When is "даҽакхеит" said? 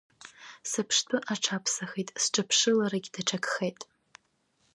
3.13-3.79